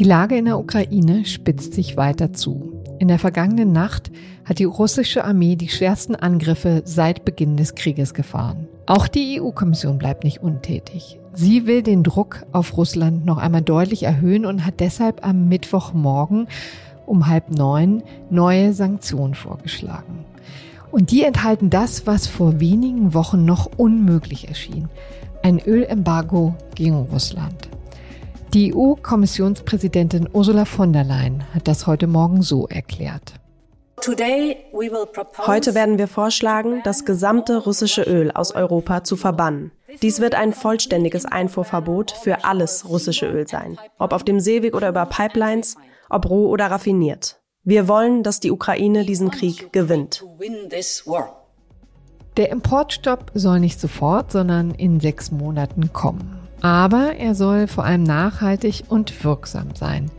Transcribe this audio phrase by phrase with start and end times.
[0.00, 2.72] Die Lage in der Ukraine spitzt sich weiter zu.
[2.98, 4.10] In der vergangenen Nacht
[4.46, 8.66] hat die russische Armee die schwersten Angriffe seit Beginn des Krieges gefahren.
[8.86, 11.20] Auch die EU-Kommission bleibt nicht untätig.
[11.34, 16.48] Sie will den Druck auf Russland noch einmal deutlich erhöhen und hat deshalb am Mittwochmorgen
[17.04, 20.24] um halb neun neue Sanktionen vorgeschlagen.
[20.90, 24.88] Und die enthalten das, was vor wenigen Wochen noch unmöglich erschien.
[25.42, 27.68] Ein Ölembargo gegen Russland.
[28.52, 33.34] Die EU-Kommissionspräsidentin Ursula von der Leyen hat das heute Morgen so erklärt.
[34.04, 39.70] Heute werden wir vorschlagen, das gesamte russische Öl aus Europa zu verbannen.
[40.02, 44.88] Dies wird ein vollständiges Einfuhrverbot für alles russische Öl sein, ob auf dem Seeweg oder
[44.88, 45.76] über Pipelines,
[46.08, 47.40] ob roh oder raffiniert.
[47.62, 50.24] Wir wollen, dass die Ukraine diesen Krieg gewinnt.
[52.36, 56.40] Der Importstopp soll nicht sofort, sondern in sechs Monaten kommen.
[56.60, 60.10] Aber er soll vor allem nachhaltig und wirksam sein.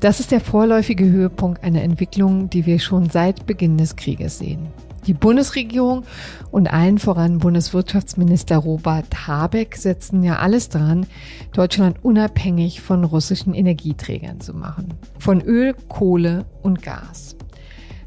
[0.00, 4.68] Das ist der vorläufige Höhepunkt einer Entwicklung, die wir schon seit Beginn des Krieges sehen.
[5.06, 6.04] Die Bundesregierung
[6.50, 11.06] und allen voran Bundeswirtschaftsminister Robert Habeck setzen ja alles dran,
[11.52, 14.94] Deutschland unabhängig von russischen Energieträgern zu machen.
[15.18, 17.36] Von Öl, Kohle und Gas.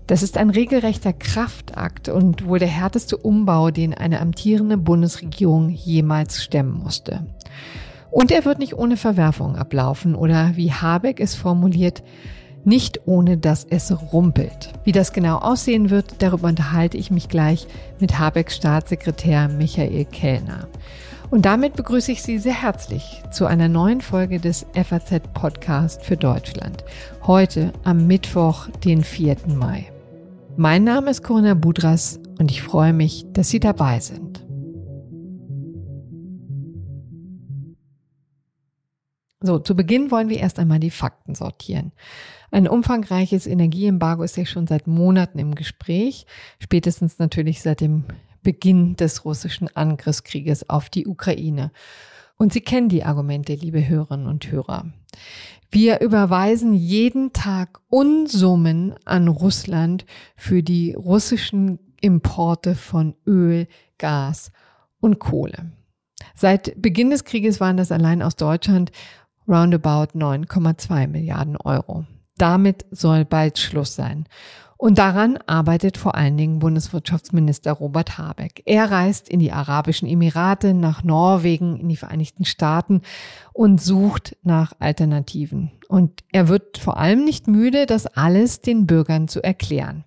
[0.07, 6.43] Das ist ein regelrechter Kraftakt und wohl der härteste Umbau, den eine amtierende Bundesregierung jemals
[6.43, 7.25] stemmen musste.
[8.11, 12.03] Und er wird nicht ohne Verwerfung ablaufen oder wie Habeck es formuliert,
[12.65, 14.71] nicht ohne dass es rumpelt.
[14.83, 17.67] Wie das genau aussehen wird, darüber unterhalte ich mich gleich
[17.99, 20.67] mit Habecks Staatssekretär Michael Kellner.
[21.29, 26.15] Und damit begrüße ich Sie sehr herzlich zu einer neuen Folge des FAZ Podcast für
[26.15, 26.83] Deutschland.
[27.23, 29.37] Heute am Mittwoch, den 4.
[29.47, 29.92] Mai.
[30.55, 34.45] Mein Name ist Corinna Budras und ich freue mich, dass Sie dabei sind.
[39.41, 41.91] So, zu Beginn wollen wir erst einmal die Fakten sortieren.
[42.51, 46.27] Ein umfangreiches Energieembargo ist ja schon seit Monaten im Gespräch,
[46.59, 48.05] spätestens natürlich seit dem
[48.43, 51.71] Beginn des russischen Angriffskrieges auf die Ukraine.
[52.37, 54.93] Und Sie kennen die Argumente, liebe Hörerinnen und Hörer.
[55.73, 63.67] Wir überweisen jeden Tag Unsummen an Russland für die russischen Importe von Öl,
[63.97, 64.51] Gas
[64.99, 65.71] und Kohle.
[66.35, 68.91] Seit Beginn des Krieges waren das allein aus Deutschland
[69.47, 72.05] roundabout 9,2 Milliarden Euro.
[72.37, 74.27] Damit soll bald Schluss sein.
[74.83, 78.63] Und daran arbeitet vor allen Dingen Bundeswirtschaftsminister Robert Habeck.
[78.65, 83.01] Er reist in die Arabischen Emirate, nach Norwegen, in die Vereinigten Staaten
[83.53, 85.71] und sucht nach Alternativen.
[85.87, 90.03] Und er wird vor allem nicht müde, das alles den Bürgern zu erklären.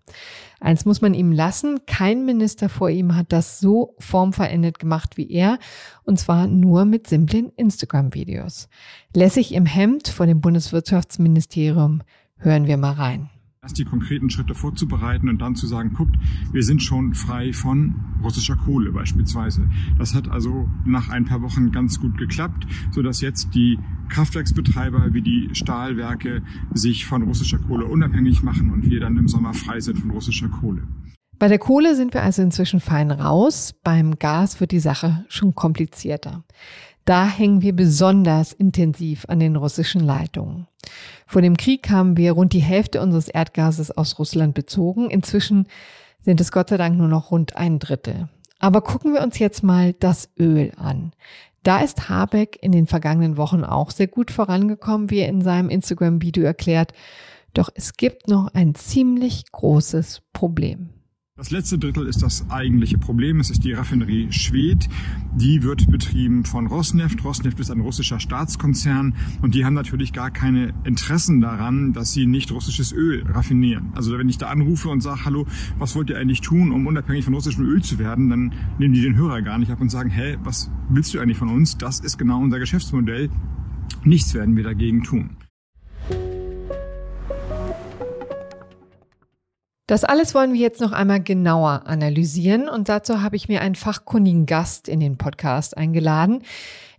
[0.60, 5.31] Eins muss man ihm lassen, kein Minister vor ihm hat das so formverendet gemacht wie
[5.31, 5.58] er,
[6.04, 8.69] und zwar nur mit simplen Instagram-Videos.
[9.14, 12.03] Lässig im Hemd vor dem Bundeswirtschaftsministerium
[12.37, 13.31] hören wir mal rein
[13.66, 16.15] erst die konkreten Schritte vorzubereiten und dann zu sagen, guckt,
[16.53, 19.69] wir sind schon frei von russischer Kohle beispielsweise.
[19.99, 23.76] Das hat also nach ein paar Wochen ganz gut geklappt, so dass jetzt die
[24.09, 26.43] Kraftwerksbetreiber wie die Stahlwerke
[26.75, 30.49] sich von russischer Kohle unabhängig machen und wir dann im Sommer frei sind von russischer
[30.49, 30.87] Kohle.
[31.37, 33.75] Bei der Kohle sind wir also inzwischen fein raus.
[33.82, 36.44] Beim Gas wird die Sache schon komplizierter.
[37.05, 40.69] Da hängen wir besonders intensiv an den russischen Leitungen.
[41.26, 45.10] Vor dem Krieg haben wir rund die Hälfte unseres Erdgases aus Russland bezogen.
[45.10, 45.66] Inzwischen
[46.22, 48.28] sind es Gott sei Dank nur noch rund ein Drittel.
[48.59, 51.12] Aber gucken wir uns jetzt mal das Öl an.
[51.62, 55.69] Da ist Habeck in den vergangenen Wochen auch sehr gut vorangekommen, wie er in seinem
[55.69, 56.92] Instagram-Video erklärt.
[57.54, 60.91] Doch es gibt noch ein ziemlich großes Problem.
[61.38, 63.41] Das letzte Drittel ist das eigentliche Problem.
[63.41, 64.88] Es ist die Raffinerie Schwedt.
[65.34, 67.22] Die wird betrieben von Rosneft.
[67.22, 72.25] Rosneft ist ein russischer Staatskonzern und die haben natürlich gar keine Interessen daran, dass sie
[72.25, 73.92] nicht russisches Öl raffinieren.
[73.94, 75.46] Also wenn ich da anrufe und sage, hallo,
[75.76, 79.02] was wollt ihr eigentlich tun, um unabhängig von russischem Öl zu werden, dann nehmen die
[79.02, 81.76] den Hörer gar nicht ab und sagen, hä, was willst du eigentlich von uns?
[81.76, 83.28] Das ist genau unser Geschäftsmodell.
[84.05, 85.37] Nichts werden wir dagegen tun.
[89.88, 93.77] Das alles wollen wir jetzt noch einmal genauer analysieren und dazu habe ich mir einen
[93.77, 96.43] fachkundigen Gast in den Podcast eingeladen.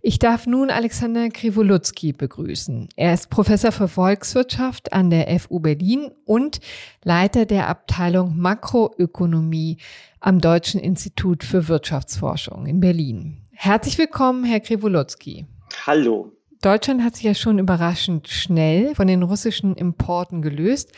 [0.00, 2.88] Ich darf nun Alexander Krivolutski begrüßen.
[2.96, 6.60] Er ist Professor für Volkswirtschaft an der FU Berlin und
[7.04, 9.76] Leiter der Abteilung Makroökonomie
[10.20, 13.36] am Deutschen Institut für Wirtschaftsforschung in Berlin.
[13.52, 15.44] Herzlich willkommen, Herr Krivolutski.
[15.86, 16.32] Hallo.
[16.62, 20.90] Deutschland hat sich ja schon überraschend schnell von den russischen Importen gelöst.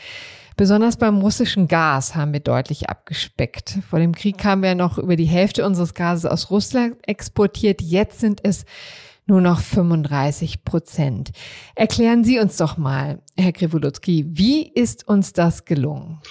[0.61, 3.79] Besonders beim russischen Gas haben wir deutlich abgespeckt.
[3.89, 7.81] Vor dem Krieg haben wir noch über die Hälfte unseres Gases aus Russland exportiert.
[7.81, 8.65] Jetzt sind es
[9.25, 11.31] nur noch 35 Prozent.
[11.73, 16.21] Erklären Sie uns doch mal, Herr Grewolutski, wie ist uns das gelungen?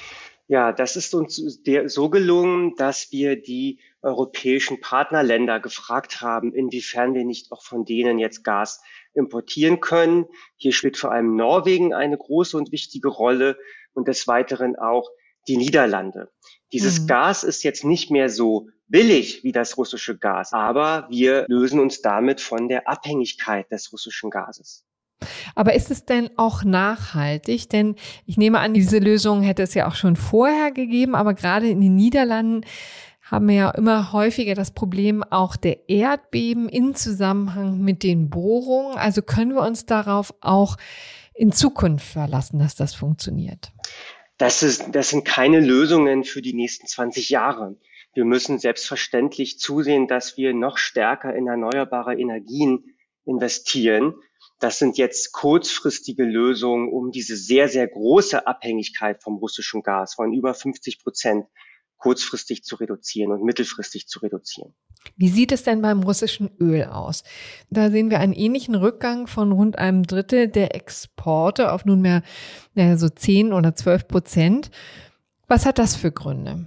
[0.47, 1.43] Ja, das ist uns
[1.87, 8.21] so gelungen, dass wir die europäischen Partnerländer gefragt haben, inwiefern wir nicht auch von denen
[8.21, 8.81] jetzt Gas
[9.13, 10.27] importieren können.
[10.57, 13.59] Hier spielt vor allem Norwegen eine große und wichtige Rolle
[13.95, 15.09] und des Weiteren auch
[15.49, 16.31] die Niederlande.
[16.73, 17.07] Dieses mhm.
[17.07, 22.03] Gas ist jetzt nicht mehr so billig wie das russische Gas, aber wir lösen uns
[22.03, 24.85] damit von der Abhängigkeit des russischen Gases.
[25.55, 27.69] Aber ist es denn auch nachhaltig?
[27.69, 27.97] Denn
[28.27, 31.81] ich nehme an, diese Lösung hätte es ja auch schon vorher gegeben, aber gerade in
[31.81, 32.65] den Niederlanden
[33.31, 38.97] haben wir ja immer häufiger das Problem auch der Erdbeben in Zusammenhang mit den Bohrungen.
[38.97, 40.77] Also können wir uns darauf auch
[41.41, 43.73] in Zukunft verlassen, dass das funktioniert?
[44.37, 47.79] Das, ist, das sind keine Lösungen für die nächsten 20 Jahre.
[48.13, 52.95] Wir müssen selbstverständlich zusehen, dass wir noch stärker in erneuerbare Energien
[53.25, 54.17] investieren.
[54.59, 60.35] Das sind jetzt kurzfristige Lösungen, um diese sehr, sehr große Abhängigkeit vom russischen Gas von
[60.35, 61.47] über 50 Prozent
[62.01, 64.75] kurzfristig zu reduzieren und mittelfristig zu reduzieren.
[65.17, 67.23] Wie sieht es denn beim russischen Öl aus?
[67.71, 72.23] Da sehen wir einen ähnlichen Rückgang von rund einem Drittel der Exporte auf nunmehr
[72.75, 74.71] naja, so 10 oder 12 Prozent.
[75.47, 76.67] Was hat das für Gründe?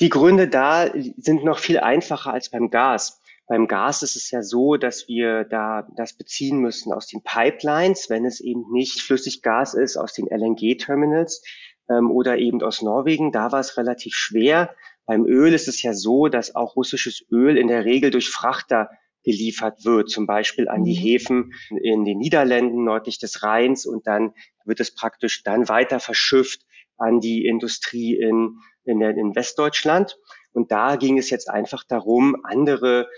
[0.00, 3.20] Die Gründe da sind noch viel einfacher als beim Gas.
[3.46, 8.08] Beim Gas ist es ja so, dass wir da das beziehen müssen aus den Pipelines,
[8.08, 11.42] wenn es eben nicht Flüssiggas ist, aus den LNG-Terminals
[11.90, 13.32] ähm, oder eben aus Norwegen.
[13.32, 14.74] Da war es relativ schwer.
[15.06, 18.88] Beim Öl ist es ja so, dass auch russisches Öl in der Regel durch Frachter
[19.22, 21.02] geliefert wird, zum Beispiel an die mhm.
[21.02, 21.52] Häfen
[21.82, 24.34] in den Niederlanden nördlich des Rheins und dann
[24.64, 26.62] wird es praktisch dann weiter verschifft
[26.96, 30.18] an die Industrie in, in, in Westdeutschland.
[30.52, 33.08] Und da ging es jetzt einfach darum, andere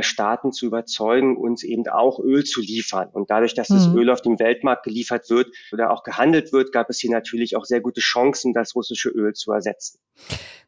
[0.00, 3.08] Staaten zu überzeugen, uns eben auch Öl zu liefern.
[3.12, 3.98] Und dadurch, dass das mhm.
[3.98, 7.64] Öl auf dem Weltmarkt geliefert wird oder auch gehandelt wird, gab es hier natürlich auch
[7.64, 10.00] sehr gute Chancen, das russische Öl zu ersetzen.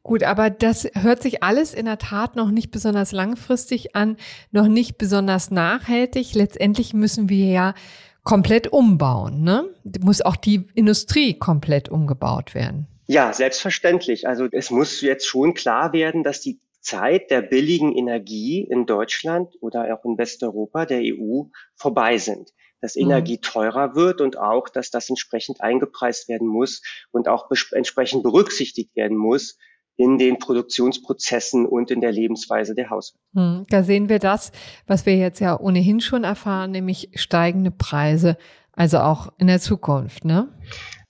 [0.05, 4.17] Gut, aber das hört sich alles in der Tat noch nicht besonders langfristig an,
[4.53, 6.35] noch nicht besonders nachhaltig.
[6.35, 7.75] Letztendlich müssen wir ja
[8.23, 9.65] komplett umbauen, ne?
[10.01, 12.87] Muss auch die Industrie komplett umgebaut werden.
[13.07, 14.29] Ja, selbstverständlich.
[14.29, 19.55] Also es muss jetzt schon klar werden, dass die Zeit der billigen Energie in Deutschland
[19.61, 21.43] oder auch in Westeuropa, der EU,
[21.77, 22.55] vorbei sind.
[22.81, 23.03] Dass mhm.
[23.03, 28.97] Energie teurer wird und auch, dass das entsprechend eingepreist werden muss und auch entsprechend berücksichtigt
[28.97, 29.59] werden muss
[29.97, 33.23] in den Produktionsprozessen und in der Lebensweise der Haushalte.
[33.33, 33.67] Mhm.
[33.69, 34.53] Da sehen wir das,
[34.87, 38.39] was wir jetzt ja ohnehin schon erfahren, nämlich steigende Preise,
[38.73, 40.49] also auch in der Zukunft, ne?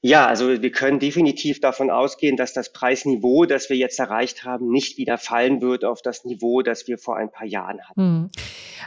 [0.00, 4.70] Ja, also wir können definitiv davon ausgehen, dass das Preisniveau, das wir jetzt erreicht haben,
[4.70, 8.00] nicht wieder fallen wird auf das Niveau, das wir vor ein paar Jahren hatten.
[8.00, 8.30] Hm.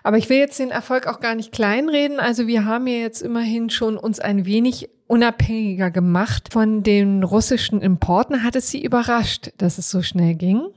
[0.03, 2.19] Aber ich will jetzt den Erfolg auch gar nicht kleinreden.
[2.19, 7.81] Also wir haben ja jetzt immerhin schon uns ein wenig unabhängiger gemacht von den russischen
[7.81, 8.43] Importen.
[8.43, 10.69] Hat es Sie überrascht, dass es so schnell ging?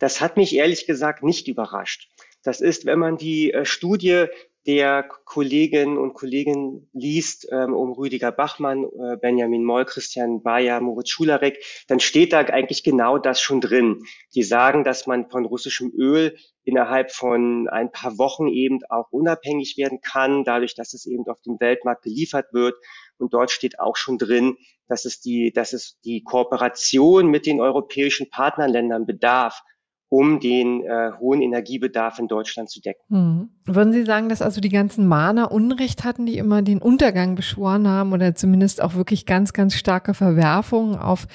[0.00, 2.08] Das hat mich ehrlich gesagt nicht überrascht.
[2.42, 4.26] Das ist, wenn man die äh, Studie
[4.66, 11.10] der Kolleginnen und Kollegen liest, ähm, um Rüdiger Bachmann, äh, Benjamin Moll, Christian Bayer, Moritz
[11.10, 14.02] Schularek, dann steht da eigentlich genau das schon drin.
[14.34, 19.78] Die sagen, dass man von russischem Öl innerhalb von ein paar Wochen eben auch unabhängig
[19.78, 22.74] werden kann, dadurch, dass es eben auf dem Weltmarkt geliefert wird.
[23.16, 24.56] Und dort steht auch schon drin,
[24.86, 29.62] dass es die, dass es die Kooperation mit den europäischen Partnerländern bedarf,
[30.08, 33.02] um den äh, hohen Energiebedarf in Deutschland zu decken.
[33.10, 33.48] Hm.
[33.66, 37.86] Würden Sie sagen, dass also die ganzen Mahner Unrecht hatten, die immer den Untergang beschworen
[37.86, 41.26] haben oder zumindest auch wirklich ganz, ganz starke Verwerfungen auf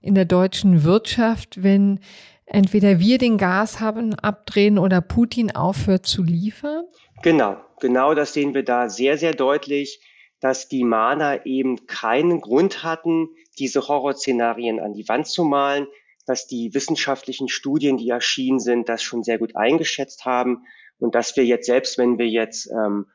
[0.00, 2.00] in der deutschen Wirtschaft, wenn
[2.46, 6.84] entweder wir den Gas haben abdrehen oder Putin aufhört zu liefern?
[7.22, 10.00] Genau, genau das sehen wir da sehr, sehr deutlich,
[10.40, 15.86] dass die Mahner eben keinen Grund hatten, diese Horrorszenarien an die Wand zu malen
[16.28, 20.64] dass die wissenschaftlichen Studien, die erschienen sind, das schon sehr gut eingeschätzt haben
[20.98, 23.06] und dass wir jetzt, selbst wenn wir jetzt ähm,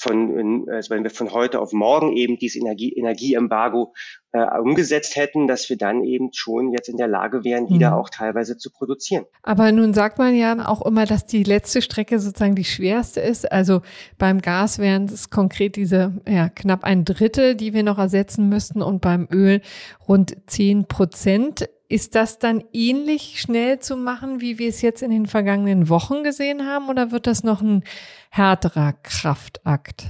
[0.00, 3.92] von, also wenn wir von heute auf morgen eben dieses Energie, Energieembargo
[4.32, 7.96] äh, umgesetzt hätten, dass wir dann eben schon jetzt in der Lage wären, wieder mhm.
[7.96, 9.26] auch teilweise zu produzieren.
[9.42, 13.50] Aber nun sagt man ja auch immer, dass die letzte Strecke sozusagen die schwerste ist.
[13.50, 13.82] Also
[14.16, 18.80] beim Gas wären es konkret diese ja, knapp ein Drittel, die wir noch ersetzen müssten
[18.80, 19.60] und beim Öl
[20.08, 21.68] rund zehn Prozent.
[21.90, 26.22] Ist das dann ähnlich schnell zu machen, wie wir es jetzt in den vergangenen Wochen
[26.22, 27.82] gesehen haben, oder wird das noch ein
[28.30, 30.04] härterer Kraftakt?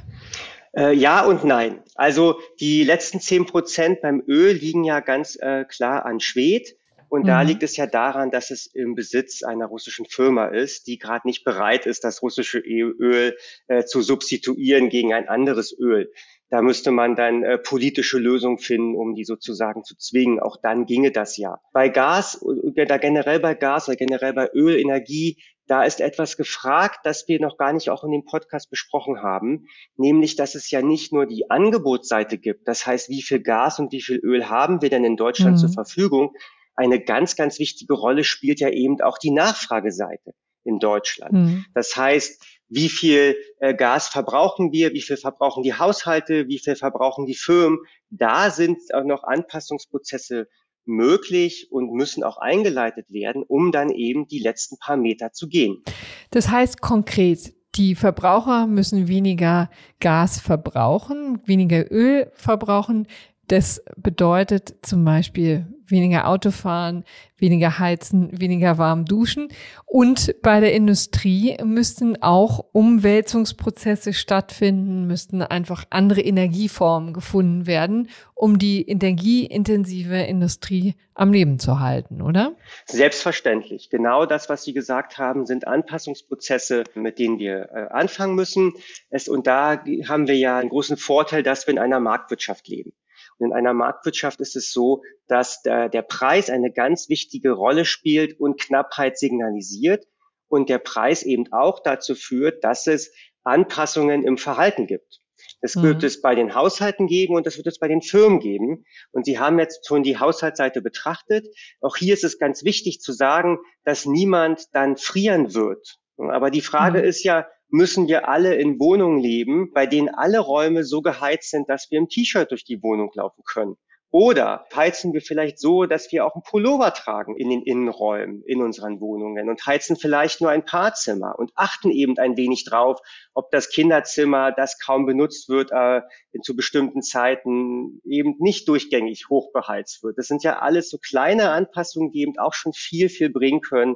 [0.77, 1.83] Äh, ja und nein.
[1.95, 6.77] Also die letzten zehn Prozent beim Öl liegen ja ganz äh, klar an Schwed.
[7.09, 7.29] Und mhm.
[7.29, 11.27] da liegt es ja daran, dass es im Besitz einer russischen Firma ist, die gerade
[11.27, 16.13] nicht bereit ist, das russische Öl äh, zu substituieren gegen ein anderes Öl.
[16.51, 20.41] Da müsste man dann äh, politische Lösungen finden, um die sozusagen zu zwingen.
[20.41, 21.61] Auch dann ginge das ja.
[21.73, 25.39] Bei Gas, äh, da generell bei Gas oder generell bei Öl, Energie,
[25.69, 29.69] da ist etwas gefragt, das wir noch gar nicht auch in dem Podcast besprochen haben,
[29.97, 32.67] nämlich, dass es ja nicht nur die Angebotsseite gibt.
[32.67, 35.61] Das heißt, wie viel Gas und wie viel Öl haben wir denn in Deutschland mhm.
[35.61, 36.35] zur Verfügung?
[36.75, 40.33] Eine ganz, ganz wichtige Rolle spielt ja eben auch die Nachfrageseite
[40.65, 41.33] in Deutschland.
[41.33, 41.65] Mhm.
[41.73, 46.77] Das heißt, wie viel äh, Gas verbrauchen wir, wie viel verbrauchen die Haushalte, wie viel
[46.77, 47.81] verbrauchen die Firmen.
[48.09, 50.49] Da sind auch noch Anpassungsprozesse
[50.87, 55.83] möglich und müssen auch eingeleitet werden, um dann eben die letzten paar Meter zu gehen.
[56.31, 63.07] Das heißt konkret, die Verbraucher müssen weniger Gas verbrauchen, weniger Öl verbrauchen.
[63.51, 67.03] Das bedeutet zum Beispiel weniger Autofahren,
[67.37, 69.49] weniger heizen, weniger warm duschen.
[69.87, 78.61] Und bei der Industrie müssten auch Umwälzungsprozesse stattfinden, müssten einfach andere Energieformen gefunden werden, um
[78.61, 82.55] die energieintensive Industrie am Leben zu halten, oder?
[82.87, 83.91] Selbstverständlich.
[83.91, 88.75] Genau das, was Sie gesagt haben, sind Anpassungsprozesse, mit denen wir äh, anfangen müssen.
[89.09, 92.93] Es, und da haben wir ja einen großen Vorteil, dass wir in einer Marktwirtschaft leben.
[93.41, 98.39] In einer Marktwirtschaft ist es so, dass der, der Preis eine ganz wichtige Rolle spielt
[98.39, 100.07] und Knappheit signalisiert
[100.49, 105.21] und der Preis eben auch dazu führt, dass es Anpassungen im Verhalten gibt.
[105.63, 105.83] Das mhm.
[105.83, 108.85] wird es bei den Haushalten geben und das wird es bei den Firmen geben.
[109.13, 111.47] Und Sie haben jetzt schon die Haushaltsseite betrachtet.
[111.81, 115.99] Auch hier ist es ganz wichtig zu sagen, dass niemand dann frieren wird.
[116.19, 117.05] Aber die Frage mhm.
[117.05, 121.69] ist ja, müssen wir alle in Wohnungen leben, bei denen alle Räume so geheizt sind,
[121.69, 123.77] dass wir im T-Shirt durch die Wohnung laufen können.
[124.13, 128.61] Oder heizen wir vielleicht so, dass wir auch einen Pullover tragen in den Innenräumen, in
[128.61, 132.99] unseren Wohnungen und heizen vielleicht nur ein paar Zimmer und achten eben ein wenig drauf,
[133.35, 136.01] ob das Kinderzimmer, das kaum benutzt wird, äh,
[136.43, 140.19] zu bestimmten Zeiten eben nicht durchgängig hochbeheizt wird.
[140.19, 143.95] Das sind ja alles so kleine Anpassungen, die eben auch schon viel, viel bringen können.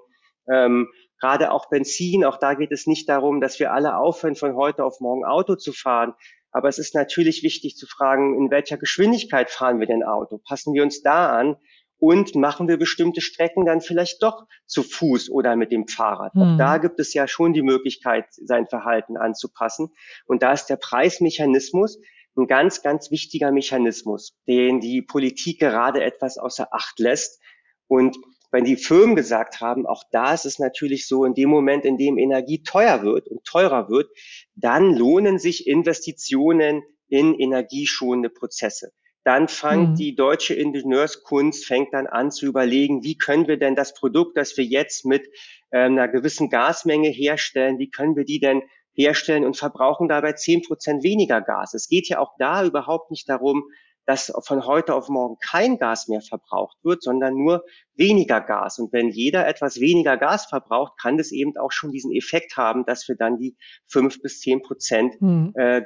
[0.49, 4.57] Ähm, Gerade auch Benzin, auch da geht es nicht darum, dass wir alle aufhören, von
[4.57, 6.15] heute auf morgen Auto zu fahren.
[6.51, 10.39] Aber es ist natürlich wichtig zu fragen, in welcher Geschwindigkeit fahren wir denn Auto?
[10.39, 11.57] Passen wir uns da an?
[11.99, 16.35] Und machen wir bestimmte Strecken dann vielleicht doch zu Fuß oder mit dem Fahrrad?
[16.35, 16.43] Hm.
[16.43, 19.91] Auch da gibt es ja schon die Möglichkeit, sein Verhalten anzupassen.
[20.27, 21.99] Und da ist der Preismechanismus
[22.37, 27.41] ein ganz, ganz wichtiger Mechanismus, den die Politik gerade etwas außer Acht lässt.
[27.87, 28.17] Und
[28.55, 31.99] wenn die Firmen gesagt haben, auch da ist es natürlich so, in dem Moment, in
[31.99, 34.09] dem Energie teuer wird und teurer wird,
[34.55, 38.93] dann lohnen sich Investitionen in energieschonende Prozesse.
[39.25, 39.95] Dann fängt mhm.
[39.97, 44.57] die deutsche Ingenieurskunst fängt dann an zu überlegen, wie können wir denn das Produkt, das
[44.57, 45.27] wir jetzt mit
[45.73, 50.63] äh, einer gewissen Gasmenge herstellen, wie können wir die denn herstellen und verbrauchen dabei zehn
[50.63, 51.75] Prozent weniger Gas.
[51.75, 53.65] Es geht ja auch da überhaupt nicht darum,
[54.07, 58.79] dass von heute auf morgen kein Gas mehr verbraucht wird, sondern nur weniger Gas.
[58.79, 62.85] Und wenn jeder etwas weniger Gas verbraucht, kann das eben auch schon diesen Effekt haben,
[62.85, 63.57] dass wir dann die
[63.87, 65.53] fünf bis zehn Prozent hm.
[65.55, 65.83] äh,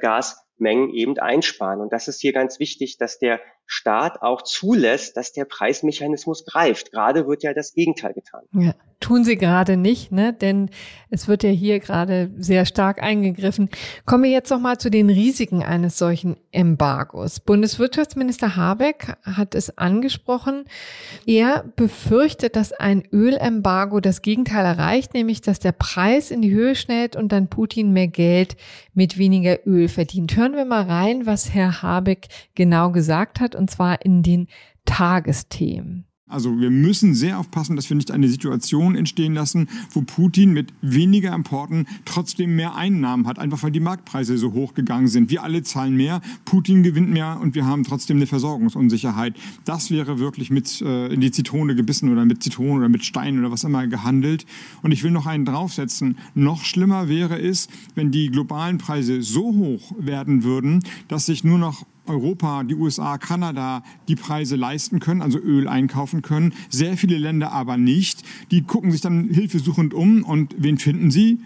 [0.59, 1.81] Gasmengen eben einsparen.
[1.81, 3.39] Und das ist hier ganz wichtig, dass der
[3.71, 6.91] Staat auch zulässt, dass der Preismechanismus greift.
[6.91, 8.41] Gerade wird ja das Gegenteil getan.
[8.51, 10.33] Ja, tun sie gerade nicht, ne?
[10.33, 10.71] Denn
[11.11, 13.69] es wird ja hier gerade sehr stark eingegriffen.
[14.07, 17.41] Kommen wir jetzt noch mal zu den Risiken eines solchen Embargos.
[17.41, 20.65] Bundeswirtschaftsminister Habeck hat es angesprochen.
[21.27, 26.73] Er befürchtet, dass ein Ölembargo das Gegenteil erreicht, nämlich dass der Preis in die Höhe
[26.73, 28.57] schnellt und dann Putin mehr Geld
[28.95, 30.35] mit weniger Öl verdient.
[30.35, 34.47] Hören wir mal rein, was Herr Habeck genau gesagt hat und zwar in den
[34.85, 36.08] Tagesthemen.
[36.29, 40.71] Also wir müssen sehr aufpassen, dass wir nicht eine Situation entstehen lassen, wo Putin mit
[40.81, 45.31] weniger Importen trotzdem mehr Einnahmen hat, einfach weil die Marktpreise so hoch gegangen sind.
[45.31, 49.35] Wir alle zahlen mehr, Putin gewinnt mehr und wir haben trotzdem eine Versorgungsunsicherheit.
[49.65, 53.39] Das wäre wirklich mit äh, in die Zitrone gebissen oder mit Zitronen oder mit Steinen
[53.39, 54.45] oder was immer gehandelt.
[54.83, 56.19] Und ich will noch einen draufsetzen.
[56.35, 61.57] Noch schlimmer wäre es, wenn die globalen Preise so hoch werden würden, dass sich nur
[61.57, 66.53] noch Europa, die USA, Kanada die Preise leisten können, also Öl einkaufen können.
[66.69, 68.23] Sehr viele Länder aber nicht.
[68.51, 71.39] Die gucken sich dann hilfesuchend um und wen finden sie?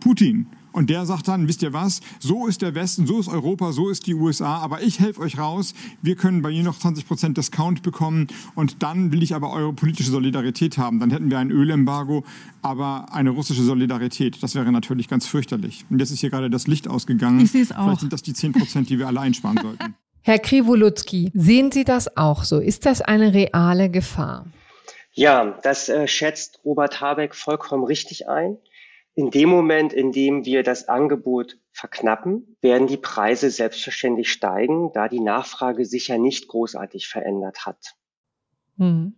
[0.00, 0.46] Putin.
[0.76, 3.88] Und der sagt dann, wisst ihr was, so ist der Westen, so ist Europa, so
[3.88, 5.72] ist die USA, aber ich helfe euch raus.
[6.02, 9.72] Wir können bei ihr noch 20 Prozent Discount bekommen und dann will ich aber eure
[9.72, 11.00] politische Solidarität haben.
[11.00, 12.24] Dann hätten wir ein Ölembargo,
[12.60, 14.42] aber eine russische Solidarität.
[14.42, 15.86] Das wäre natürlich ganz fürchterlich.
[15.88, 17.40] Und jetzt ist hier gerade das Licht ausgegangen.
[17.40, 17.84] Ich sehe es auch.
[17.84, 19.94] Vielleicht sind das die 10 Prozent, die wir alle einsparen sollten.
[20.26, 22.58] Herr Kriwolutzki, sehen Sie das auch so?
[22.58, 24.46] Ist das eine reale Gefahr?
[25.12, 28.58] Ja, das äh, schätzt Robert Habeck vollkommen richtig ein.
[29.14, 35.06] In dem Moment, in dem wir das Angebot verknappen, werden die Preise selbstverständlich steigen, da
[35.06, 37.94] die Nachfrage sich ja nicht großartig verändert hat.
[38.78, 39.14] Hm.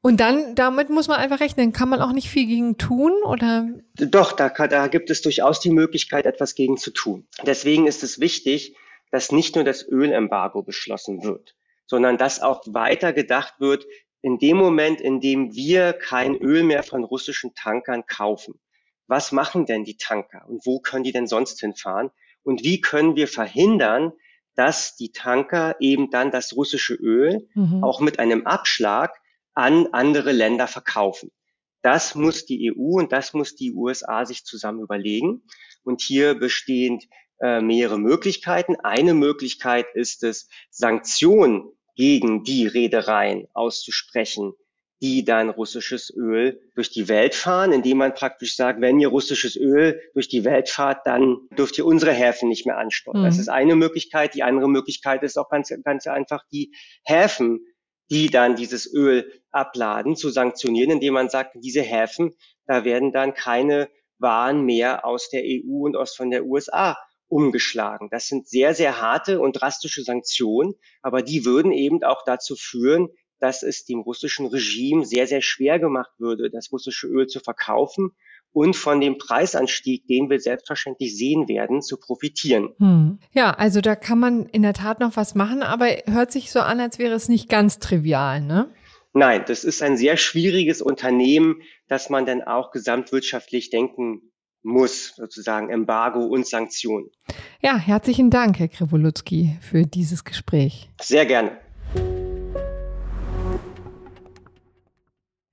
[0.00, 1.72] Und dann, damit muss man einfach rechnen.
[1.72, 3.68] Kann man auch nicht viel gegen tun, oder?
[3.94, 7.28] Doch, da, da gibt es durchaus die Möglichkeit, etwas gegen zu tun.
[7.46, 8.74] Deswegen ist es wichtig,
[9.10, 13.86] dass nicht nur das Ölembargo beschlossen wird, sondern dass auch weiter gedacht wird,
[14.20, 18.60] in dem Moment, in dem wir kein Öl mehr von russischen Tankern kaufen,
[19.06, 22.10] was machen denn die Tanker und wo können die denn sonst hinfahren?
[22.42, 24.12] Und wie können wir verhindern,
[24.54, 27.82] dass die Tanker eben dann das russische Öl mhm.
[27.82, 29.14] auch mit einem Abschlag
[29.54, 31.30] an andere Länder verkaufen?
[31.80, 35.42] Das muss die EU und das muss die USA sich zusammen überlegen.
[35.84, 37.00] Und hier bestehen
[37.40, 38.76] äh, mehrere Möglichkeiten.
[38.76, 44.52] Eine Möglichkeit ist es, Sanktionen gegen die Reedereien auszusprechen,
[45.00, 49.56] die dann russisches Öl durch die Welt fahren, indem man praktisch sagt, wenn ihr russisches
[49.56, 53.20] Öl durch die Welt fahrt, dann dürft ihr unsere Häfen nicht mehr ansteuern.
[53.20, 53.24] Mhm.
[53.24, 54.34] Das ist eine Möglichkeit.
[54.34, 56.72] Die andere Möglichkeit ist auch ganz, ganz einfach die
[57.04, 57.64] Häfen,
[58.10, 62.34] die dann dieses Öl abladen, zu sanktionieren, indem man sagt, diese Häfen,
[62.66, 66.96] da werden dann keine Waren mehr aus der EU und aus von der USA
[67.28, 68.08] umgeschlagen.
[68.10, 73.08] Das sind sehr, sehr harte und drastische Sanktionen, aber die würden eben auch dazu führen,
[73.40, 78.10] dass es dem russischen Regime sehr, sehr schwer gemacht würde, das russische Öl zu verkaufen
[78.52, 82.74] und von dem Preisanstieg, den wir selbstverständlich sehen werden, zu profitieren.
[82.78, 83.18] Hm.
[83.32, 86.60] Ja, also da kann man in der Tat noch was machen, aber hört sich so
[86.60, 88.72] an, als wäre es nicht ganz trivial, ne?
[89.14, 94.30] Nein, das ist ein sehr schwieriges Unternehmen, dass man dann auch gesamtwirtschaftlich denken
[94.68, 97.10] muss, sozusagen Embargo und Sanktionen.
[97.60, 100.90] Ja, herzlichen Dank, Herr Krivolutski, für dieses Gespräch.
[101.00, 101.58] Sehr gerne.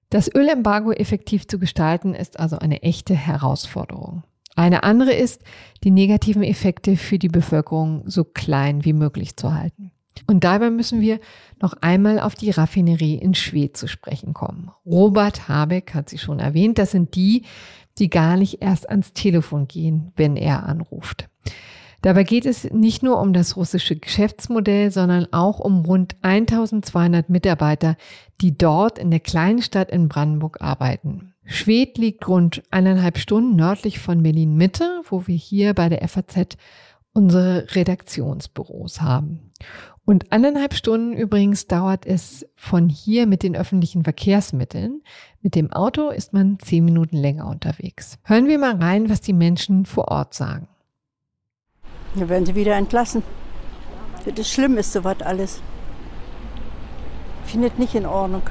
[0.09, 4.23] Das Ölembargo effektiv zu gestalten, ist also eine echte Herausforderung.
[4.55, 5.41] Eine andere ist,
[5.83, 9.91] die negativen Effekte für die Bevölkerung so klein wie möglich zu halten.
[10.27, 11.19] Und dabei müssen wir
[11.61, 14.71] noch einmal auf die Raffinerie in Schwedt zu sprechen kommen.
[14.85, 17.43] Robert Habeck hat sie schon erwähnt, das sind die,
[17.97, 21.29] die gar nicht erst ans Telefon gehen, wenn er anruft.
[22.01, 27.97] Dabei geht es nicht nur um das russische Geschäftsmodell, sondern auch um rund 1200 Mitarbeiter,
[28.41, 31.33] die dort in der kleinen Stadt in Brandenburg arbeiten.
[31.45, 36.57] Schwedt liegt rund eineinhalb Stunden nördlich von Berlin Mitte, wo wir hier bei der FAZ
[37.13, 39.51] unsere Redaktionsbüros haben.
[40.05, 45.01] Und eineinhalb Stunden übrigens dauert es von hier mit den öffentlichen Verkehrsmitteln.
[45.45, 48.17] Mit dem Auto ist man zehn Minuten länger unterwegs.
[48.23, 50.67] Hören wir mal rein, was die Menschen vor Ort sagen.
[52.15, 53.21] Da werden sie wieder entlassen.
[54.35, 55.61] Das schlimm ist sowas alles.
[57.43, 58.41] Findet nicht in Ordnung.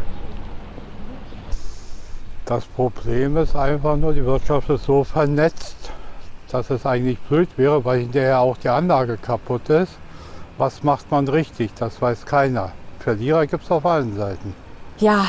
[2.45, 5.91] Das Problem ist einfach nur, die Wirtschaft ist so vernetzt,
[6.53, 9.99] dass es eigentlich blöd wäre, weil hinterher auch die Anlage kaputt ist.
[10.59, 11.75] Was macht man richtig?
[11.75, 12.71] Das weiß keiner.
[13.01, 14.55] Verlierer gibt es auf allen Seiten.
[15.01, 15.27] Ja,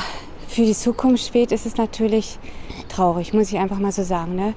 [0.48, 2.40] für die Zukunft spät ist es natürlich
[2.90, 4.36] traurig, muss ich einfach mal so sagen.
[4.36, 4.54] Ne?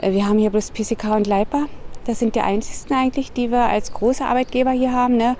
[0.00, 1.66] Wir haben hier bloß PCK und Leiper.
[2.04, 5.16] Das sind die einzigsten eigentlich, die wir als große Arbeitgeber hier haben.
[5.16, 5.36] Ne?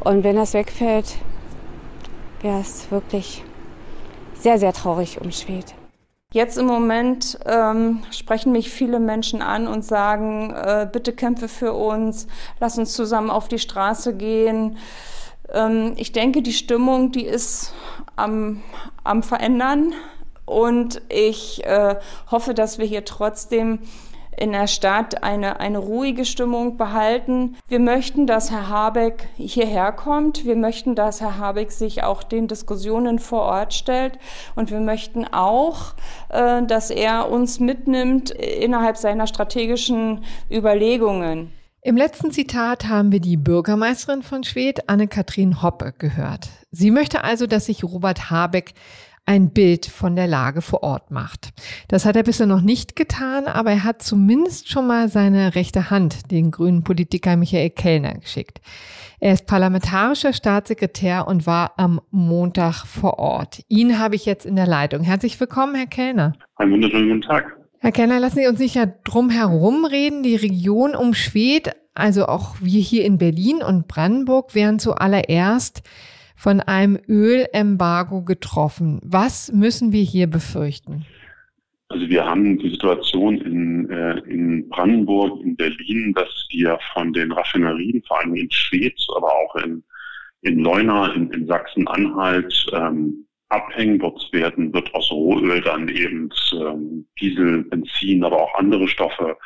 [0.00, 1.16] Und wenn das wegfällt,
[2.40, 3.44] wäre es wirklich
[4.34, 5.74] sehr, sehr traurig um Schwed.
[6.32, 11.72] Jetzt im Moment ähm, sprechen mich viele Menschen an und sagen, äh, bitte kämpfe für
[11.72, 12.26] uns,
[12.60, 14.76] lass uns zusammen auf die Straße gehen.
[15.52, 17.74] Ähm, ich denke, die Stimmung, die ist
[18.16, 18.62] am,
[19.04, 19.94] am Verändern
[20.44, 21.96] und ich äh,
[22.30, 23.80] hoffe, dass wir hier trotzdem
[24.36, 27.56] in der Stadt eine, eine ruhige Stimmung behalten.
[27.68, 30.44] Wir möchten, dass Herr Habeck hierher kommt.
[30.44, 34.18] Wir möchten, dass Herr Habeck sich auch den Diskussionen vor Ort stellt.
[34.54, 35.94] Und wir möchten auch,
[36.28, 41.52] äh, dass er uns mitnimmt innerhalb seiner strategischen Überlegungen.
[41.86, 46.48] Im letzten Zitat haben wir die Bürgermeisterin von Schwedt, Anne-Kathrin Hoppe, gehört.
[46.72, 48.72] Sie möchte also, dass sich Robert Habeck
[49.24, 51.50] ein Bild von der Lage vor Ort macht.
[51.86, 55.88] Das hat er bisher noch nicht getan, aber er hat zumindest schon mal seine rechte
[55.88, 58.60] Hand, den grünen Politiker Michael Kellner, geschickt.
[59.20, 63.62] Er ist parlamentarischer Staatssekretär und war am Montag vor Ort.
[63.68, 65.04] Ihn habe ich jetzt in der Leitung.
[65.04, 66.32] Herzlich willkommen, Herr Kellner.
[66.56, 67.55] Einen wunderschönen guten Tag.
[67.78, 70.22] Herr Kellner, lassen Sie uns nicht ja drum herum reden.
[70.22, 75.82] Die Region um Schwedt, also auch wir hier in Berlin und Brandenburg, wären zuallererst
[76.36, 79.00] von einem Ölembargo getroffen.
[79.02, 81.06] Was müssen wir hier befürchten?
[81.88, 87.30] Also wir haben die Situation in, äh, in Brandenburg, in Berlin, dass wir von den
[87.30, 89.84] Raffinerien, vor allem in Schwedt, aber auch in,
[90.42, 93.98] in Leuna, in, in Sachsen-Anhalt, ähm, abhängen.
[93.98, 99.36] Dort werden, wird aus Rohöl dann eben ähm, Diesel, Benzin, aber auch andere Stoffe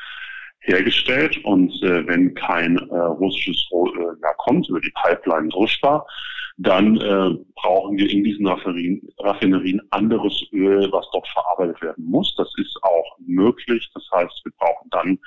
[0.61, 1.43] hergestellt.
[1.45, 6.07] Und äh, wenn kein äh, russisches Rohöl mehr kommt über die Pipeline Druschba,
[6.59, 12.35] dann äh, brauchen wir in diesen Raffinerien, Raffinerien anderes Öl, was dort verarbeitet werden muss.
[12.37, 13.91] Das ist auch möglich.
[13.95, 15.19] Das heißt, wir brauchen dann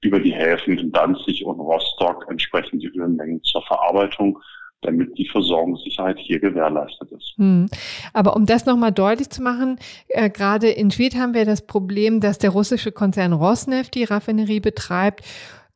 [0.00, 4.40] über die Häfen in Danzig und Rostock entsprechend die Ölmengen zur Verarbeitung
[4.82, 7.34] damit die Versorgungssicherheit hier gewährleistet ist.
[7.36, 7.68] Hm.
[8.12, 12.20] Aber um das nochmal deutlich zu machen, äh, gerade in Schwed haben wir das Problem,
[12.20, 15.24] dass der russische Konzern Rosneft die Raffinerie betreibt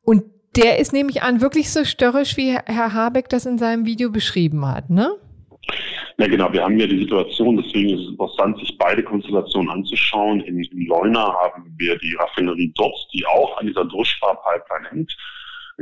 [0.03, 0.23] und
[0.55, 4.65] der ist nämlich an wirklich so störrisch, wie Herr Habeck das in seinem Video beschrieben
[4.65, 5.11] hat, ne?
[6.17, 6.51] Ja, genau.
[6.51, 10.41] Wir haben ja die Situation, deswegen ist es interessant, sich beide Konstellationen anzuschauen.
[10.41, 15.15] In, in Leuna haben wir die Raffinerie dort, die auch an dieser Durchfahrpipeline hängt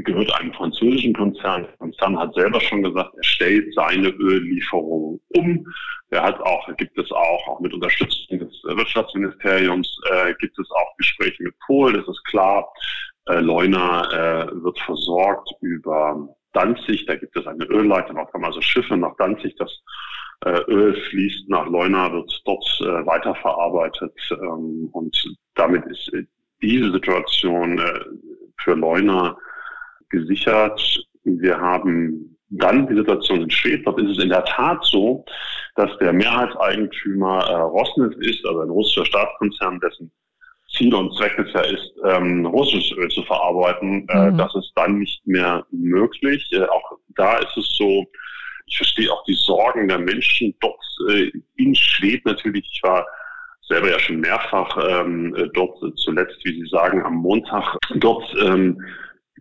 [0.04, 1.64] gehört einem französischen Konzern.
[1.64, 5.66] Der Konzern hat selber schon gesagt, er stellt seine Öllieferungen um.
[6.10, 10.98] Er hat auch, gibt es auch, auch mit Unterstützung des Wirtschaftsministeriums, äh, gibt es auch
[10.98, 11.96] Gespräche mit Polen.
[11.96, 12.68] Es ist klar,
[13.28, 17.06] äh, Leuna äh, wird versorgt über Danzig.
[17.06, 19.56] Da gibt es eine Ölleitung, auch also Schiffe nach Danzig.
[19.58, 19.72] Das
[20.46, 24.14] äh, Öl fließt nach Leuna, wird dort äh, weiterverarbeitet.
[24.32, 26.26] Ähm, und damit ist äh,
[26.62, 28.00] diese Situation äh,
[28.58, 29.38] für Leuna
[30.10, 31.06] gesichert.
[31.24, 33.84] Wir haben dann die Situation in Schweden.
[33.84, 35.26] Dort ist es in der Tat so,
[35.76, 40.12] dass der Mehrheitseigentümer äh, Rosneft ist, also ein russischer Staatskonzern, dessen
[40.76, 44.08] Ziel und Zweck es ja ist, ähm, russisches Öl zu verarbeiten.
[44.10, 44.38] Äh, mhm.
[44.38, 46.48] Das ist dann nicht mehr möglich.
[46.52, 48.06] Äh, auch da ist es so,
[48.68, 52.68] ich verstehe auch die Sorgen der Menschen dort äh, in Schweden natürlich.
[52.72, 53.06] Ich war
[53.68, 58.24] selber ja schon mehrfach ähm, dort, zuletzt, wie Sie sagen, am Montag dort.
[58.44, 58.80] Ähm,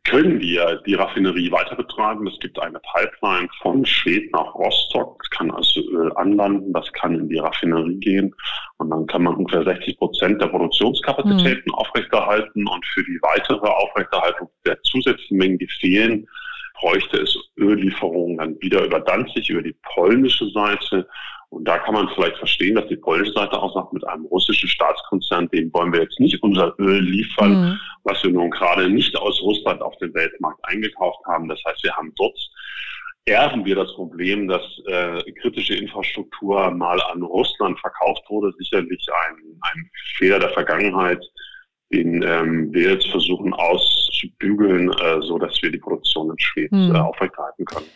[0.04, 2.26] können wir die Raffinerie weiter betreiben.
[2.26, 5.22] Es gibt eine Pipeline von Schweden nach Rostock.
[5.22, 8.34] Das kann also Öl anlanden, das kann in die Raffinerie gehen
[8.76, 11.74] und dann kann man ungefähr 60 Prozent der Produktionskapazitäten mhm.
[11.74, 16.26] aufrechterhalten und für die weitere Aufrechterhaltung der zusätzlichen Mengen, die fehlen,
[16.74, 21.06] bräuchte es Öllieferungen dann wieder über Danzig, über die polnische Seite
[21.54, 24.68] und da kann man vielleicht verstehen, dass die polnische Seite auch sagt, mit einem russischen
[24.68, 27.80] Staatskonzern, dem wollen wir jetzt nicht unser Öl liefern, mhm.
[28.02, 31.48] was wir nun gerade nicht aus Russland auf den Weltmarkt eingekauft haben.
[31.48, 32.36] Das heißt, wir haben dort
[33.26, 38.52] erben wir das Problem, dass äh, kritische Infrastruktur mal an Russland verkauft wurde.
[38.58, 41.24] Sicherlich ein, ein Fehler der Vergangenheit,
[41.94, 46.94] den ähm, wir jetzt versuchen auszubügeln, äh, so dass wir die Produktion in Schweden mhm.
[46.94, 47.86] äh, aufrechterhalten können.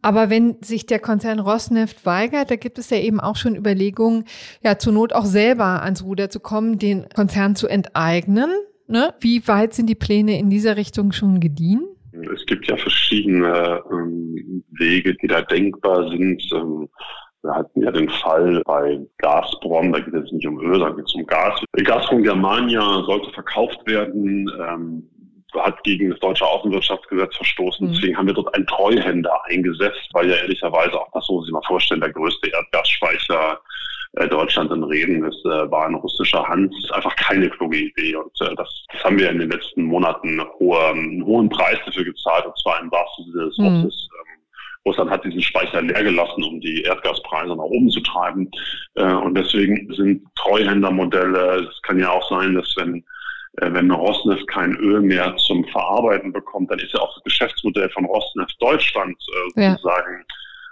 [0.00, 4.24] Aber wenn sich der Konzern Rosneft weigert, da gibt es ja eben auch schon Überlegungen,
[4.62, 8.50] ja zur Not auch selber ans Ruder zu kommen, den Konzern zu enteignen.
[8.86, 9.14] Ne?
[9.20, 11.84] Wie weit sind die Pläne in dieser Richtung schon gediehen?
[12.34, 16.42] Es gibt ja verschiedene ähm, Wege, die da denkbar sind.
[16.54, 16.88] Ähm,
[17.42, 21.06] wir hatten ja den Fall bei Gazprom, da geht es nicht um Öl, da geht
[21.06, 21.60] es um Gas.
[21.72, 24.50] Gazprom Germania sollte verkauft werden.
[24.60, 25.08] Ähm,
[25.60, 27.86] hat gegen das deutsche Außenwirtschaftsgesetz verstoßen.
[27.86, 27.92] Mhm.
[27.92, 31.62] Deswegen haben wir dort einen Treuhänder eingesetzt, weil ja ehrlicherweise auch das, muss sich mal
[31.66, 33.60] vorstellen, der größte Erdgasspeicher
[34.14, 36.72] äh, Deutschland in Reden ist, äh, war in russischer Hand.
[36.74, 38.16] Das ist einfach keine kluge Idee.
[38.16, 42.04] Und äh, das, das haben wir in den letzten Monaten hohe, einen hohen Preis dafür
[42.04, 43.64] gezahlt, und zwar im wahrsten Sinne des mhm.
[43.64, 44.08] Wortes.
[44.84, 48.50] Russland hat diesen Speicher leer gelassen, um die Erdgaspreise nach oben zu treiben.
[48.94, 53.04] Äh, und deswegen sind Treuhändermodelle, es kann ja auch sein, dass wenn
[53.58, 57.90] äh, wenn Rosneft kein Öl mehr zum Verarbeiten bekommt, dann ist ja auch das Geschäftsmodell
[57.90, 59.16] von Rosneft Deutschland
[59.56, 60.24] äh, sozusagen,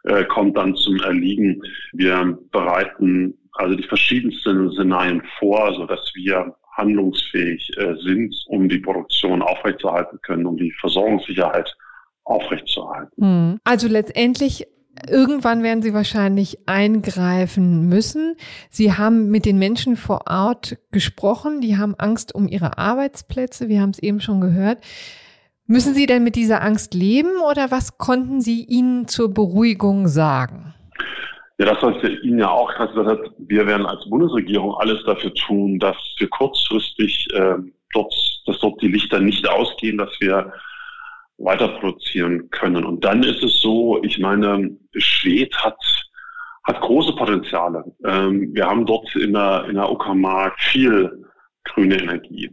[0.04, 0.16] ja.
[0.16, 1.60] äh, kommt dann zum Erliegen.
[1.92, 8.78] Wir bereiten also die verschiedensten Szenarien vor, so dass wir handlungsfähig äh, sind, um die
[8.78, 11.76] Produktion aufrechtzuerhalten können, um die Versorgungssicherheit
[12.24, 13.22] aufrechtzuerhalten.
[13.22, 13.58] Hm.
[13.64, 14.66] Also letztendlich
[15.08, 18.36] Irgendwann werden Sie wahrscheinlich eingreifen müssen.
[18.68, 23.80] Sie haben mit den Menschen vor Ort gesprochen, die haben Angst um ihre Arbeitsplätze, wir
[23.80, 24.78] haben es eben schon gehört.
[25.66, 30.74] Müssen Sie denn mit dieser Angst leben oder was konnten Sie ihnen zur Beruhigung sagen?
[31.58, 35.32] Ja, das, was ich Ihnen ja auch gesagt hat, wir werden als Bundesregierung alles dafür
[35.34, 37.56] tun, dass wir kurzfristig äh,
[37.92, 38.14] dort,
[38.46, 40.52] dass dort die Lichter nicht ausgehen, dass wir
[41.40, 42.84] weiter produzieren können.
[42.84, 45.76] Und dann ist es so, ich meine, Schwed hat
[46.64, 47.84] hat große Potenziale.
[48.04, 51.24] Ähm, wir haben dort in der, in der Uckermark viel
[51.64, 52.50] grüne Energie.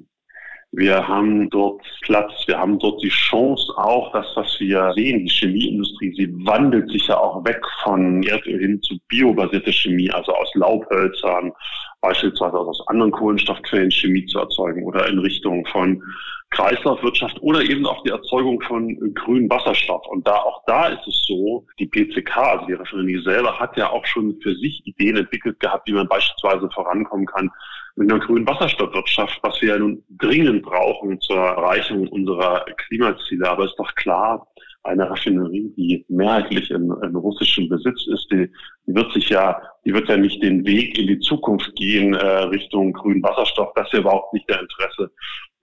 [0.72, 5.32] Wir haben dort Platz, wir haben dort die Chance auch, das, was wir sehen, die
[5.32, 10.54] Chemieindustrie, sie wandelt sich ja auch weg von Erdöl hin zu biobasierter Chemie, also aus
[10.56, 11.54] Laubhölzern,
[12.02, 16.04] beispielsweise aus anderen Kohlenstoffquellen Chemie zu erzeugen oder in Richtung von
[16.50, 20.08] Kreislaufwirtschaft oder eben auch die Erzeugung von grünem Wasserstoff.
[20.08, 23.90] Und da auch da ist es so, die PCK, also die Raffinerie selber, hat ja
[23.90, 27.52] auch schon für sich Ideen entwickelt gehabt, wie man beispielsweise vorankommen kann
[27.96, 33.50] mit einer grünen Wasserstoffwirtschaft, was wir ja nun dringend brauchen zur Erreichung unserer Klimaziele.
[33.50, 34.48] Aber ist doch klar,
[34.84, 38.50] eine Raffinerie, die mehrheitlich in, in russischem Besitz ist, die,
[38.86, 42.26] die, wird sich ja, die wird ja nicht den Weg in die Zukunft gehen äh,
[42.26, 43.74] Richtung grünen Wasserstoff.
[43.76, 45.12] Das ist ja überhaupt nicht der Interesse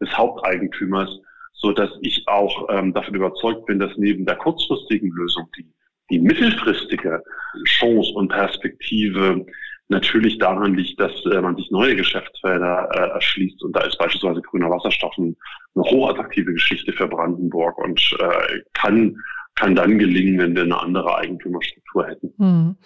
[0.00, 1.10] des Haupteigentümers,
[1.52, 5.66] so dass ich auch ähm, davon überzeugt bin, dass neben der kurzfristigen Lösung die,
[6.10, 7.22] die mittelfristige
[7.64, 9.46] Chance und Perspektive
[9.88, 13.62] natürlich daran liegt, dass äh, man sich neue Geschäftsfelder äh, erschließt.
[13.62, 15.34] Und da ist beispielsweise grüner Wasserstoff eine
[15.76, 19.16] hochattraktive Geschichte für Brandenburg und äh, kann,
[19.54, 22.32] kann dann gelingen, wenn wir eine andere Eigentümerstruktur hätten.
[22.38, 22.76] Hm.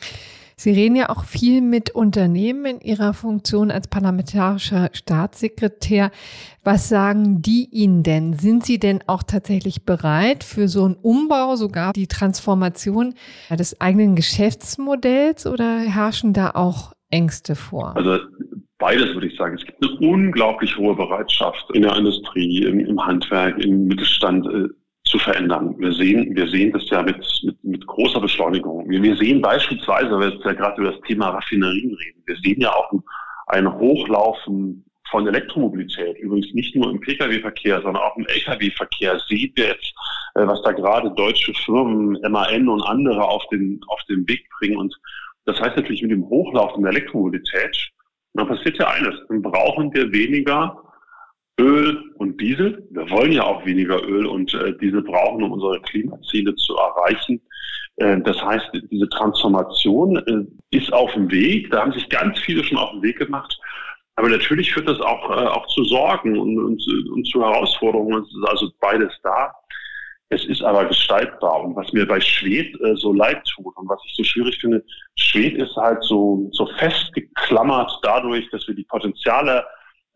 [0.60, 6.10] Sie reden ja auch viel mit Unternehmen in Ihrer Funktion als parlamentarischer Staatssekretär.
[6.64, 8.32] Was sagen die Ihnen denn?
[8.32, 13.14] Sind Sie denn auch tatsächlich bereit für so einen Umbau, sogar die Transformation
[13.50, 17.96] des eigenen Geschäftsmodells oder herrschen da auch Ängste vor?
[17.96, 18.18] Also
[18.78, 19.56] beides würde ich sagen.
[19.56, 24.68] Es gibt eine unglaublich hohe Bereitschaft in der Industrie, im, im Handwerk, im Mittelstand äh,
[25.08, 25.74] zu verändern.
[25.78, 28.88] Wir sehen, wir sehen das ja mit, mit, mit großer Beschleunigung.
[28.88, 32.36] Wir, wir sehen beispielsweise, wenn wir jetzt ja gerade über das Thema Raffinerien reden, wir
[32.36, 32.92] sehen ja auch
[33.48, 36.18] ein, Hochlaufen von Elektromobilität.
[36.18, 39.18] Übrigens nicht nur im Pkw-Verkehr, sondern auch im Lkw-Verkehr.
[39.26, 39.94] Sieht wir jetzt,
[40.34, 44.76] äh, was da gerade deutsche Firmen, MAN und andere auf den, auf den Weg bringen.
[44.76, 44.94] Und
[45.46, 47.90] das heißt natürlich mit dem Hochlaufen der Elektromobilität,
[48.34, 49.14] dann passiert ja eines.
[49.28, 50.82] Dann brauchen wir weniger
[51.58, 52.86] Öl und Diesel.
[52.90, 57.40] Wir wollen ja auch weniger Öl und äh, Diesel brauchen, um unsere Klimaziele zu erreichen.
[57.96, 61.70] Äh, das heißt, diese Transformation äh, ist auf dem Weg.
[61.70, 63.58] Da haben sich ganz viele schon auf den Weg gemacht.
[64.16, 68.22] Aber natürlich führt das auch, äh, auch zu Sorgen und, und, und zu Herausforderungen.
[68.22, 69.52] Es ist also beides da.
[70.30, 71.64] Es ist aber gestaltbar.
[71.64, 74.84] Und was mir bei Schwed äh, so leid tut und was ich so schwierig finde,
[75.16, 79.64] Schwed ist halt so, so festgeklammert dadurch, dass wir die Potenziale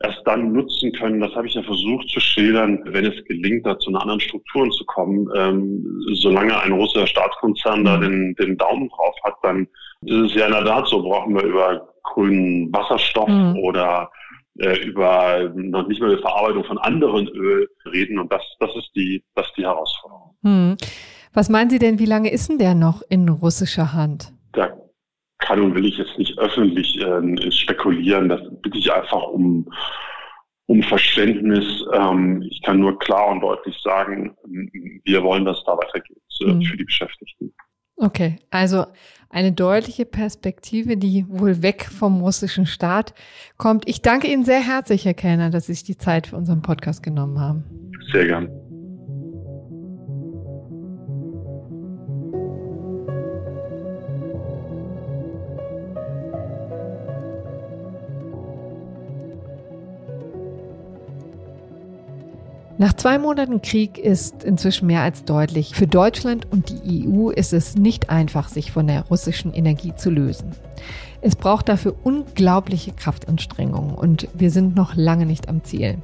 [0.02, 1.20] erst dann nutzen können.
[1.20, 4.70] Das habe ich ja versucht zu schildern, wenn es gelingt, da zu einer anderen Strukturen
[4.72, 5.28] zu kommen.
[5.34, 9.66] Ähm, solange ein russischer Staatskonzern da den, den Daumen drauf hat, dann
[10.02, 13.56] ist es ja in der Tat so, brauchen wir über grünen Wasserstoff mhm.
[13.58, 14.10] oder
[14.58, 18.18] äh, über noch nicht mal die Verarbeitung von anderen Öl reden.
[18.18, 20.36] Und das, das ist die, das ist die Herausforderung.
[20.42, 20.76] Mhm.
[21.32, 24.32] Was meinen Sie denn, wie lange ist denn der noch in russischer Hand?
[24.52, 24.68] Da
[25.42, 28.28] kann und will ich jetzt nicht öffentlich äh, spekulieren.
[28.28, 29.70] Das bitte ich einfach um,
[30.66, 31.84] um Verständnis.
[31.92, 34.36] Ähm, ich kann nur klar und deutlich sagen,
[35.04, 36.62] wir wollen, dass da weitergeht äh, mhm.
[36.62, 37.52] für die Beschäftigten.
[37.96, 38.86] Okay, also
[39.30, 43.14] eine deutliche Perspektive, die wohl weg vom russischen Staat
[43.58, 43.88] kommt.
[43.88, 47.02] Ich danke Ihnen sehr herzlich, Herr Kellner, dass Sie sich die Zeit für unseren Podcast
[47.02, 47.64] genommen haben.
[48.12, 48.61] Sehr gern.
[62.82, 67.52] Nach zwei Monaten Krieg ist inzwischen mehr als deutlich, für Deutschland und die EU ist
[67.52, 70.50] es nicht einfach, sich von der russischen Energie zu lösen.
[71.20, 75.98] Es braucht dafür unglaubliche Kraftanstrengungen und wir sind noch lange nicht am Ziel.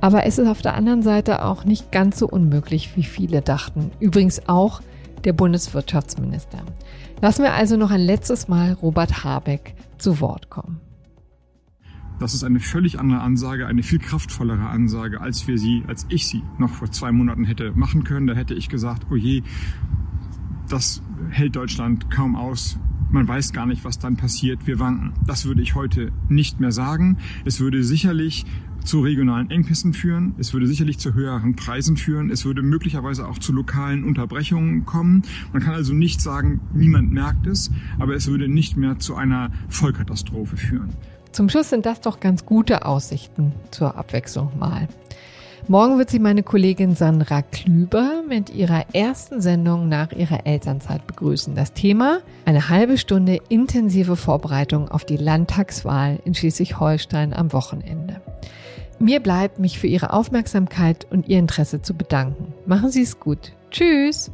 [0.00, 3.92] Aber es ist auf der anderen Seite auch nicht ganz so unmöglich, wie viele dachten.
[4.00, 4.80] Übrigens auch
[5.22, 6.58] der Bundeswirtschaftsminister.
[7.20, 10.80] Lassen wir also noch ein letztes Mal Robert Habeck zu Wort kommen.
[12.20, 16.26] Das ist eine völlig andere Ansage, eine viel kraftvollere Ansage, als wir sie, als ich
[16.26, 18.26] sie noch vor zwei Monaten hätte machen können.
[18.26, 19.42] Da hätte ich gesagt, oh je,
[20.68, 22.78] das hält Deutschland kaum aus.
[23.10, 24.66] Man weiß gar nicht, was dann passiert.
[24.66, 25.14] Wir wanken.
[25.26, 27.16] Das würde ich heute nicht mehr sagen.
[27.46, 28.44] Es würde sicherlich
[28.84, 30.34] zu regionalen Engpässen führen.
[30.38, 32.28] Es würde sicherlich zu höheren Preisen führen.
[32.28, 35.22] Es würde möglicherweise auch zu lokalen Unterbrechungen kommen.
[35.54, 39.50] Man kann also nicht sagen, niemand merkt es, aber es würde nicht mehr zu einer
[39.68, 40.90] Vollkatastrophe führen.
[41.32, 44.88] Zum Schluss sind das doch ganz gute Aussichten zur Abwechslung mal.
[45.68, 51.54] Morgen wird sie meine Kollegin Sandra Klüber mit ihrer ersten Sendung nach ihrer Elternzeit begrüßen.
[51.54, 52.20] Das Thema?
[52.44, 58.20] Eine halbe Stunde intensive Vorbereitung auf die Landtagswahl in Schleswig-Holstein am Wochenende.
[58.98, 62.52] Mir bleibt, mich für Ihre Aufmerksamkeit und Ihr Interesse zu bedanken.
[62.66, 63.52] Machen Sie es gut.
[63.70, 64.32] Tschüss!